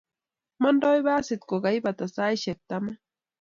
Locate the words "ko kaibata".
1.49-2.05